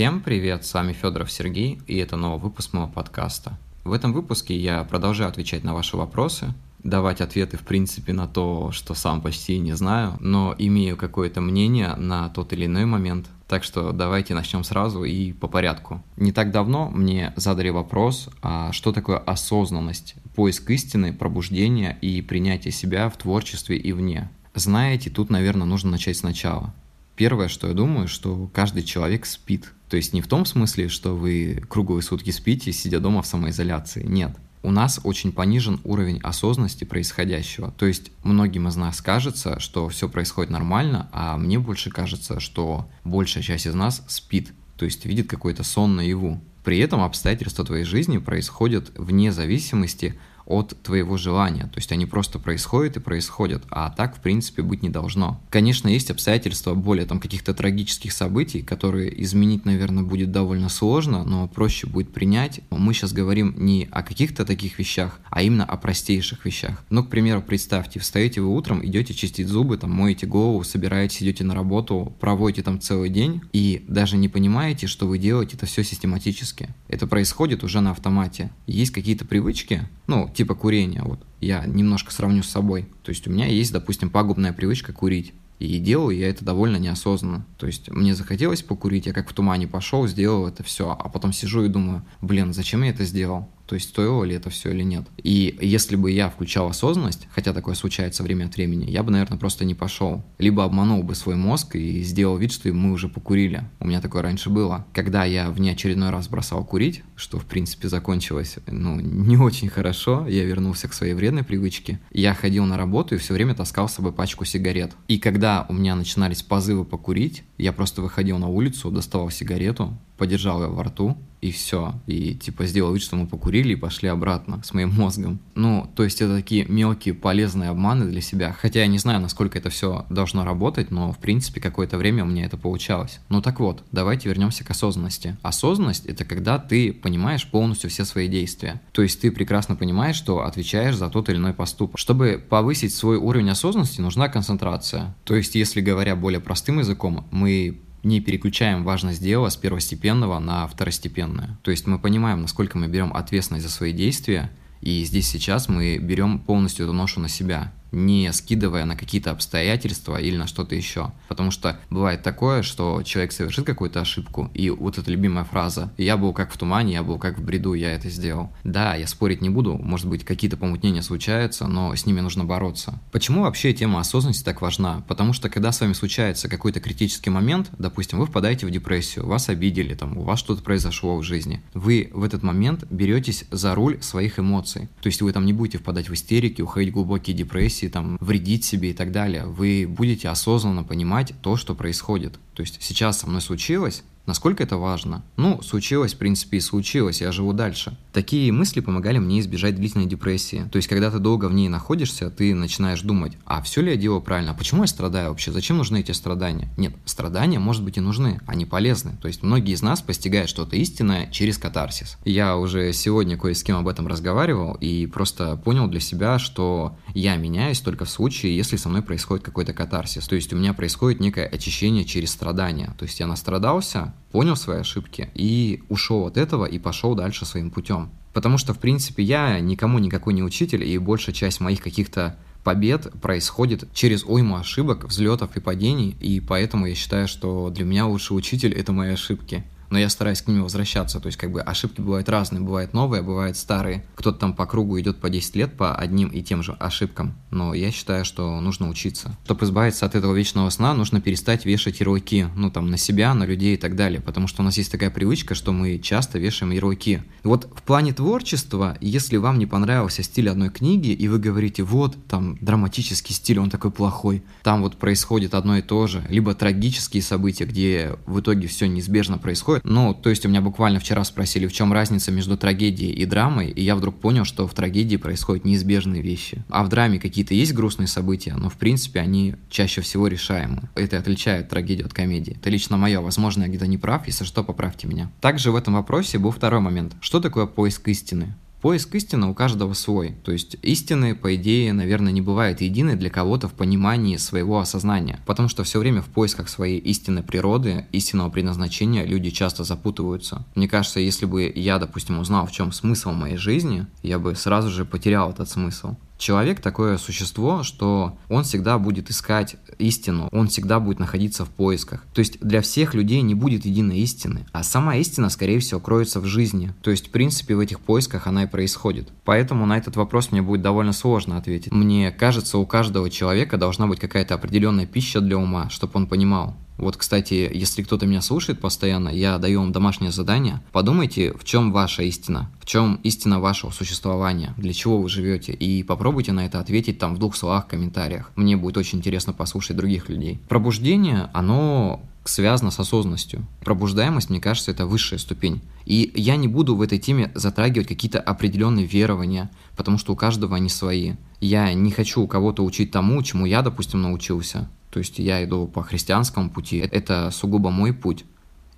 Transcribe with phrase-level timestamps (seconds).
[0.00, 3.58] Всем привет, с вами Федоров Сергей, и это новый выпуск моего подкаста.
[3.84, 8.72] В этом выпуске я продолжаю отвечать на ваши вопросы, давать ответы, в принципе, на то,
[8.72, 13.28] что сам почти не знаю, но имею какое-то мнение на тот или иной момент.
[13.46, 16.02] Так что давайте начнем сразу и по порядку.
[16.16, 22.72] Не так давно мне задали вопрос, а что такое осознанность, поиск истины, пробуждение и принятие
[22.72, 24.30] себя в творчестве и вне.
[24.54, 26.72] Знаете, тут, наверное, нужно начать сначала.
[27.16, 29.74] Первое, что я думаю, что каждый человек спит.
[29.90, 34.06] То есть не в том смысле, что вы круглые сутки спите, сидя дома в самоизоляции.
[34.06, 34.30] Нет.
[34.62, 37.72] У нас очень понижен уровень осознанности происходящего.
[37.72, 42.88] То есть многим из нас кажется, что все происходит нормально, а мне больше кажется, что
[43.04, 46.40] большая часть из нас спит, то есть видит какой-то сон наяву.
[46.62, 51.64] При этом обстоятельства твоей жизни происходят вне зависимости от твоего желания.
[51.64, 55.40] То есть они просто происходят и происходят, а так, в принципе, быть не должно.
[55.48, 61.46] Конечно, есть обстоятельства более там каких-то трагических событий, которые изменить, наверное, будет довольно сложно, но
[61.46, 62.60] проще будет принять.
[62.70, 66.84] Мы сейчас говорим не о каких-то таких вещах, а именно о простейших вещах.
[66.90, 71.44] Ну, к примеру, представьте, встаете вы утром, идете чистить зубы, там, моете голову, собираетесь, идете
[71.44, 75.84] на работу, проводите там целый день и даже не понимаете, что вы делаете это все
[75.84, 76.70] систематически.
[76.88, 78.50] Это происходит уже на автомате.
[78.66, 82.88] Есть какие-то привычки, ну, типа курения, вот, я немножко сравню с собой.
[83.02, 85.34] То есть у меня есть, допустим, пагубная привычка курить.
[85.58, 87.44] И делаю я это довольно неосознанно.
[87.58, 91.34] То есть мне захотелось покурить, я как в тумане пошел, сделал это все, а потом
[91.34, 93.50] сижу и думаю, блин, зачем я это сделал?
[93.70, 95.04] То есть стоило ли это все или нет.
[95.22, 99.38] И если бы я включал осознанность, хотя такое случается время от времени, я бы, наверное,
[99.38, 100.24] просто не пошел.
[100.38, 103.62] Либо обманул бы свой мозг и сделал вид, что мы уже покурили.
[103.78, 104.84] У меня такое раньше было.
[104.92, 110.26] Когда я в неочередной раз бросал курить, что, в принципе, закончилось, ну, не очень хорошо,
[110.26, 112.00] я вернулся к своей вредной привычке.
[112.10, 114.96] Я ходил на работу и все время таскал с собой пачку сигарет.
[115.06, 120.60] И когда у меня начинались позывы покурить, я просто выходил на улицу, доставал сигарету, подержал
[120.60, 121.94] ее во рту, и все.
[122.06, 125.40] И типа сделал вид, что мы покурили и пошли обратно с моим мозгом.
[125.54, 128.54] Ну, то есть это такие мелкие полезные обманы для себя.
[128.58, 132.26] Хотя я не знаю, насколько это все должно работать, но в принципе какое-то время у
[132.26, 133.20] меня это получалось.
[133.28, 135.36] Ну так вот, давайте вернемся к осознанности.
[135.42, 138.80] Осознанность это когда ты понимаешь полностью все свои действия.
[138.92, 141.98] То есть ты прекрасно понимаешь, что отвечаешь за тот или иной поступок.
[141.98, 145.14] Чтобы повысить свой уровень осознанности, нужна концентрация.
[145.24, 150.66] То есть, если говоря более простым языком, мы не переключаем важность дела с первостепенного на
[150.66, 151.58] второстепенное.
[151.62, 154.50] То есть мы понимаем, насколько мы берем ответственность за свои действия,
[154.80, 160.16] и здесь сейчас мы берем полностью эту ношу на себя не скидывая на какие-то обстоятельства
[160.16, 161.12] или на что-то еще.
[161.28, 166.16] Потому что бывает такое, что человек совершит какую-то ошибку, и вот эта любимая фраза «я
[166.16, 168.50] был как в тумане, я был как в бреду, я это сделал».
[168.64, 173.00] Да, я спорить не буду, может быть, какие-то помутнения случаются, но с ними нужно бороться.
[173.12, 175.04] Почему вообще тема осознанности так важна?
[175.08, 179.48] Потому что когда с вами случается какой-то критический момент, допустим, вы впадаете в депрессию, вас
[179.48, 184.00] обидели, там, у вас что-то произошло в жизни, вы в этот момент беретесь за руль
[184.02, 184.88] своих эмоций.
[185.00, 188.18] То есть вы там не будете впадать в истерики, уходить в глубокие депрессии, депрессии, там,
[188.20, 189.44] вредить себе и так далее.
[189.44, 192.38] Вы будете осознанно понимать то, что происходит.
[192.54, 195.22] То есть сейчас со мной случилось, Насколько это важно?
[195.36, 197.96] Ну, случилось, в принципе, и случилось, я живу дальше.
[198.12, 200.68] Такие мысли помогали мне избежать длительной депрессии.
[200.70, 203.96] То есть, когда ты долго в ней находишься, ты начинаешь думать, а все ли я
[203.96, 204.54] делаю правильно?
[204.54, 205.52] Почему я страдаю вообще?
[205.52, 206.68] Зачем нужны эти страдания?
[206.76, 209.16] Нет, страдания, может быть, и нужны, они полезны.
[209.20, 212.16] То есть, многие из нас постигают что-то истинное через катарсис.
[212.24, 216.96] Я уже сегодня кое с кем об этом разговаривал и просто понял для себя, что
[217.14, 220.28] я меняюсь только в случае, если со мной происходит какой-то катарсис.
[220.28, 222.94] То есть, у меня происходит некое очищение через страдания.
[222.98, 227.70] То есть, я настрадался, понял свои ошибки и ушел от этого и пошел дальше своим
[227.70, 228.10] путем.
[228.32, 233.10] Потому что, в принципе, я никому никакой не учитель, и большая часть моих каких-то побед
[233.20, 238.36] происходит через уйму ошибок, взлетов и падений, и поэтому я считаю, что для меня лучший
[238.36, 241.20] учитель— это мои ошибки но я стараюсь к ним возвращаться.
[241.20, 244.04] То есть, как бы ошибки бывают разные, бывают новые, бывают старые.
[244.14, 247.34] Кто-то там по кругу идет по 10 лет по одним и тем же ошибкам.
[247.50, 249.36] Но я считаю, что нужно учиться.
[249.44, 253.44] Чтобы избавиться от этого вечного сна, нужно перестать вешать ярлыки, ну там, на себя, на
[253.44, 254.20] людей и так далее.
[254.20, 257.22] Потому что у нас есть такая привычка, что мы часто вешаем ярлыки.
[257.42, 262.16] Вот в плане творчества, если вам не понравился стиль одной книги, и вы говорите, вот,
[262.28, 267.22] там, драматический стиль, он такой плохой, там вот происходит одно и то же, либо трагические
[267.22, 271.66] события, где в итоге все неизбежно происходит, Ну, то есть у меня буквально вчера спросили,
[271.66, 275.64] в чем разница между трагедией и драмой, и я вдруг понял, что в трагедии происходят
[275.64, 276.62] неизбежные вещи.
[276.68, 280.88] А в драме какие-то есть грустные события, но в принципе они чаще всего решаемы.
[280.94, 282.56] Это отличает трагедию от комедии.
[282.60, 285.30] Это лично мое, возможно, я где-то не прав, если что, поправьте меня.
[285.40, 287.14] Также в этом вопросе был второй момент.
[287.20, 288.54] Что такое поиск истины?
[288.80, 290.36] Поиск истины у каждого свой.
[290.42, 295.40] То есть истины, по идее, наверное, не бывает единой для кого-то в понимании своего осознания.
[295.44, 300.64] Потому что все время в поисках своей истинной природы, истинного предназначения люди часто запутываются.
[300.74, 304.88] Мне кажется, если бы я, допустим, узнал, в чем смысл моей жизни, я бы сразу
[304.88, 306.16] же потерял этот смысл.
[306.40, 312.24] Человек такое существо, что он всегда будет искать истину, он всегда будет находиться в поисках.
[312.32, 316.40] То есть для всех людей не будет единой истины, а сама истина, скорее всего, кроется
[316.40, 316.94] в жизни.
[317.02, 319.28] То есть, в принципе, в этих поисках она и происходит.
[319.44, 321.92] Поэтому на этот вопрос мне будет довольно сложно ответить.
[321.92, 326.74] Мне кажется, у каждого человека должна быть какая-то определенная пища для ума, чтобы он понимал,
[327.00, 330.80] вот, кстати, если кто-то меня слушает постоянно, я даю вам домашнее задание.
[330.92, 336.02] Подумайте, в чем ваша истина, в чем истина вашего существования, для чего вы живете, и
[336.02, 338.52] попробуйте на это ответить там в двух словах в комментариях.
[338.54, 340.60] Мне будет очень интересно послушать других людей.
[340.68, 343.66] Пробуждение, оно связано с осознанностью.
[343.84, 345.82] Пробуждаемость, мне кажется, это высшая ступень.
[346.04, 350.76] И я не буду в этой теме затрагивать какие-то определенные верования, потому что у каждого
[350.76, 351.34] они свои.
[351.60, 354.88] Я не хочу кого-то учить тому, чему я, допустим, научился.
[355.10, 356.98] То есть я иду по христианскому пути.
[356.98, 358.44] Это сугубо мой путь.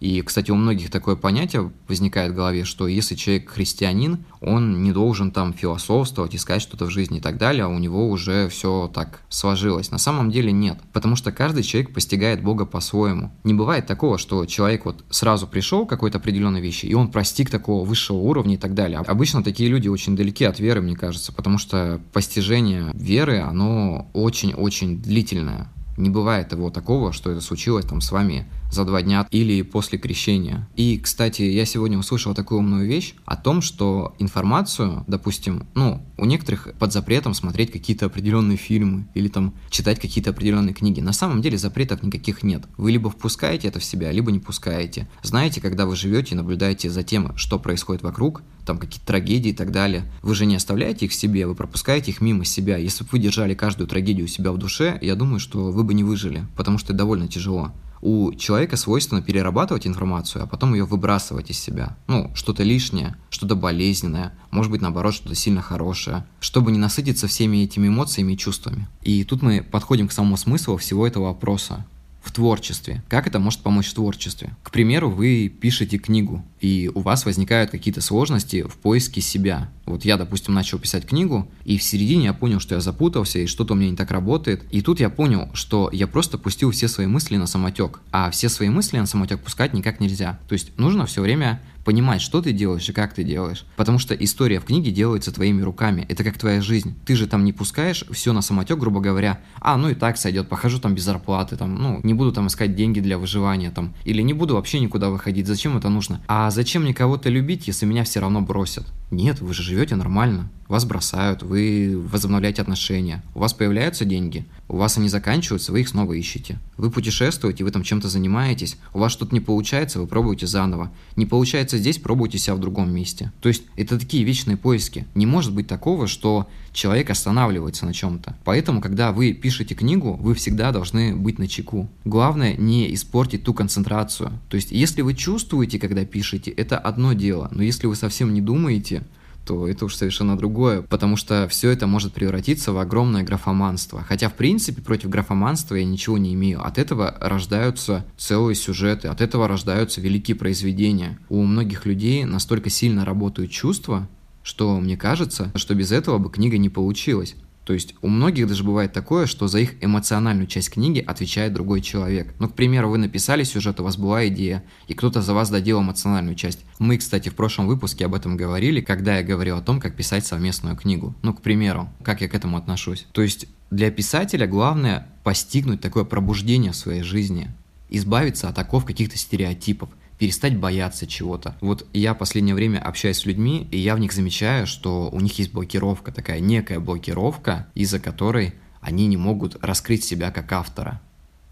[0.02, 4.90] И, кстати, у многих такое понятие возникает в голове, что если человек христианин, он не
[4.90, 8.90] должен там философствовать, искать что-то в жизни и так далее, а у него уже все
[8.92, 9.92] так сложилось.
[9.92, 13.30] На самом деле нет, потому что каждый человек постигает Бога по-своему.
[13.44, 17.48] Не бывает такого, что человек вот сразу пришел к какой-то определенной вещи, и он простиг
[17.48, 18.98] такого высшего уровня и так далее.
[18.98, 25.00] Обычно такие люди очень далеки от веры, мне кажется, потому что постижение веры, оно очень-очень
[25.00, 25.68] длительное.
[25.96, 29.98] Не бывает того такого, что это случилось там с вами за два дня или после
[29.98, 30.69] крещения.
[30.76, 36.24] И, кстати, я сегодня услышал такую умную вещь о том, что информацию, допустим, ну, у
[36.24, 41.00] некоторых под запретом смотреть какие-то определенные фильмы или там читать какие-то определенные книги.
[41.00, 42.64] На самом деле запретов никаких нет.
[42.76, 45.08] Вы либо впускаете это в себя, либо не пускаете.
[45.22, 49.54] Знаете, когда вы живете и наблюдаете за тем, что происходит вокруг, там какие-то трагедии и
[49.54, 52.76] так далее, вы же не оставляете их себе, вы пропускаете их мимо себя.
[52.76, 55.94] Если бы вы держали каждую трагедию у себя в душе, я думаю, что вы бы
[55.94, 57.72] не выжили, потому что это довольно тяжело
[58.02, 61.96] у человека свойственно перерабатывать информацию, а потом ее выбрасывать из себя.
[62.08, 67.58] Ну, что-то лишнее, что-то болезненное, может быть, наоборот, что-то сильно хорошее, чтобы не насытиться всеми
[67.58, 68.88] этими эмоциями и чувствами.
[69.02, 71.87] И тут мы подходим к самому смыслу всего этого вопроса
[72.22, 73.02] в творчестве.
[73.08, 74.56] Как это может помочь в творчестве?
[74.62, 79.68] К примеру, вы пишете книгу, и у вас возникают какие-то сложности в поиске себя.
[79.84, 83.46] Вот я, допустим, начал писать книгу, и в середине я понял, что я запутался, и
[83.46, 84.62] что-то у меня не так работает.
[84.70, 88.00] И тут я понял, что я просто пустил все свои мысли на самотек.
[88.12, 90.38] А все свои мысли на самотек пускать никак нельзя.
[90.48, 93.64] То есть нужно все время понимать, что ты делаешь и как ты делаешь.
[93.76, 96.06] Потому что история в книге делается твоими руками.
[96.08, 96.94] Это как твоя жизнь.
[97.04, 99.40] Ты же там не пускаешь все на самотек, грубо говоря.
[99.60, 102.76] А, ну и так сойдет, похожу там без зарплаты, там, ну, не буду там искать
[102.76, 105.46] деньги для выживания, там, или не буду вообще никуда выходить.
[105.46, 106.20] Зачем это нужно?
[106.28, 108.87] А зачем мне кого-то любить, если меня все равно бросят?
[109.10, 110.50] Нет, вы же живете нормально.
[110.72, 115.88] Вас бросают, вы возобновляете отношения, у вас появляются деньги, у вас они заканчиваются, вы их
[115.88, 116.58] снова ищете.
[116.78, 120.90] Вы путешествуете, вы там чем-то занимаетесь, у вас что-то не получается, вы пробуете заново.
[121.14, 123.32] Не получается здесь, пробуйте себя в другом месте.
[123.42, 125.04] То есть это такие вечные поиски.
[125.14, 128.34] Не может быть такого, что человек останавливается на чем-то.
[128.42, 131.90] Поэтому, когда вы пишете книгу, вы всегда должны быть на чеку.
[132.06, 134.32] Главное не испортить ту концентрацию.
[134.48, 138.40] То есть если вы чувствуете, когда пишете, это одно дело, но если вы совсем не
[138.40, 139.02] думаете,
[139.44, 144.03] то это уж совершенно другое, потому что все это может превратиться в огромное графоманство.
[144.03, 146.65] Хотя, в принципе, против графоманства я ничего не имею.
[146.65, 151.19] От этого рождаются целые сюжеты, от этого рождаются великие произведения.
[151.29, 154.08] У многих людей настолько сильно работают чувства,
[154.43, 157.37] что мне кажется, что без этого бы книга не получилась.
[157.64, 161.81] То есть у многих даже бывает такое, что за их эмоциональную часть книги отвечает другой
[161.81, 162.34] человек.
[162.38, 165.82] Ну, к примеру, вы написали сюжет, у вас была идея, и кто-то за вас доделал
[165.82, 166.64] эмоциональную часть.
[166.78, 170.26] Мы, кстати, в прошлом выпуске об этом говорили, когда я говорил о том, как писать
[170.26, 171.14] совместную книгу.
[171.22, 173.06] Ну, к примеру, как я к этому отношусь.
[173.12, 177.50] То есть для писателя главное постигнуть такое пробуждение в своей жизни,
[177.88, 179.88] избавиться от оков каких-то стереотипов,
[180.22, 181.56] перестать бояться чего-то.
[181.60, 185.36] Вот я последнее время общаюсь с людьми, и я в них замечаю, что у них
[185.41, 191.00] есть блокировка, такая некая блокировка, из-за которой они не могут раскрыть себя как автора.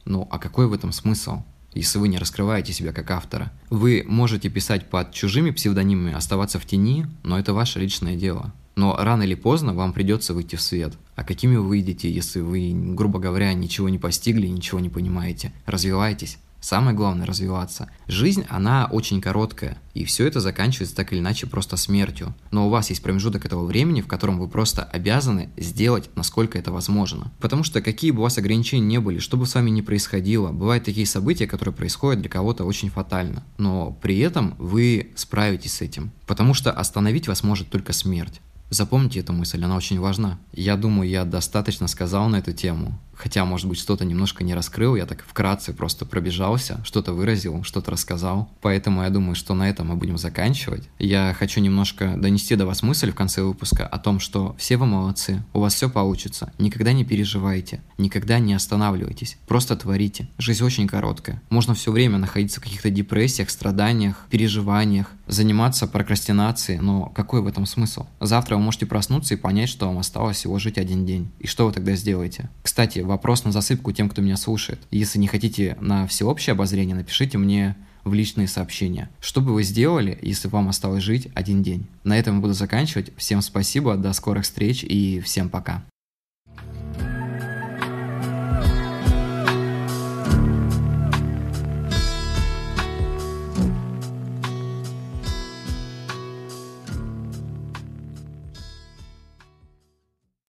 [0.05, 1.43] Ну, а какой в этом смысл?
[1.73, 3.53] если вы не раскрываете себя как автора.
[3.71, 8.53] Вы можете писать под чужими псевдонимами, оставаться в тени, но это ваше личное дело.
[8.75, 10.95] Но рано или поздно вам придется выйти в свет.
[11.15, 15.53] А какими вы выйдете, если вы, грубо говоря, ничего не постигли, ничего не понимаете?
[15.65, 16.39] Развивайтесь.
[16.61, 17.89] Самое главное– развиваться.
[18.07, 22.35] Жизнь, она очень короткая, и все это заканчивается так или иначе просто смертью.
[22.51, 26.71] Но у вас есть промежуток этого времени, в котором вы просто обязаны сделать, насколько это
[26.71, 27.33] возможно.
[27.41, 30.53] Потому что какие бы у вас ограничения не были, что бы с вами ни происходило,
[30.53, 33.43] бывают такие события, которые происходят для кого-то очень фатально.
[33.57, 36.13] Но при этом вы справитесь с этим.
[36.27, 38.41] Потому что остановить вас может только смерть.
[38.71, 40.39] Запомните эту мысль, она очень важна.
[40.53, 44.97] Я думаю, я достаточно сказал на эту тему хотя, может быть, что-то немножко не раскрыл,
[44.97, 48.51] я так вкратце просто пробежался, что-то выразил, что-то рассказал.
[48.63, 50.89] Поэтому я думаю, что на этом мы будем заканчивать.
[50.99, 54.87] Я хочу немножко донести до вас мысль в конце выпуска о том, что все вы
[54.87, 60.29] молодцы, у вас все получится, никогда не переживайте, никогда не останавливайтесь, просто творите.
[60.39, 61.43] Жизнь очень короткая.
[61.51, 67.67] Можно все время находиться в каких-то депрессиях, страданиях, переживаниях, заниматься прокрастинацией, но какой в этом
[67.67, 68.07] смысл?
[68.21, 71.31] Завтра вы можете проснуться и понять, что вам осталось всего жить один день.
[71.39, 72.49] И что вы тогда сделаете?
[72.63, 74.81] Кстати, вопрос на засыпку тем, кто меня слушает.
[74.91, 79.11] Если не хотите на всеобщее обозрение, напишите мне в личные сообщения.
[79.21, 81.87] Что бы вы сделали, если вам осталось жить один день?
[82.05, 83.13] На этом буду заканчивать.
[83.17, 85.85] Всем спасибо, до скорых встреч и всем пока.